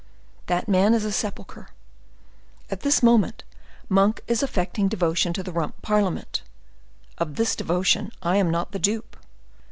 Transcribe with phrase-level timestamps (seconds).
[0.47, 1.67] That man is a sepulcher!
[2.71, 3.43] At this moment
[3.87, 6.41] Monk is affecting devotion to the Rump Parliament;
[7.19, 9.15] of this devotion, I am not the dupe.